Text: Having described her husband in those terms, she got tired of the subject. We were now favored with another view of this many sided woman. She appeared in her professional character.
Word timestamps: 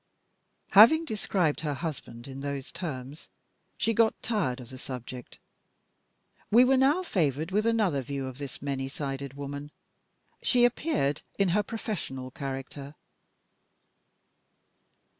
Having 0.71 1.05
described 1.05 1.59
her 1.59 1.75
husband 1.75 2.27
in 2.27 2.39
those 2.39 2.71
terms, 2.71 3.29
she 3.77 3.93
got 3.93 4.19
tired 4.23 4.59
of 4.59 4.71
the 4.71 4.79
subject. 4.79 5.37
We 6.49 6.63
were 6.65 6.75
now 6.75 7.03
favored 7.03 7.51
with 7.51 7.67
another 7.67 8.01
view 8.01 8.25
of 8.25 8.39
this 8.39 8.63
many 8.63 8.87
sided 8.87 9.35
woman. 9.35 9.69
She 10.41 10.65
appeared 10.65 11.21
in 11.37 11.49
her 11.49 11.61
professional 11.61 12.31
character. 12.31 12.95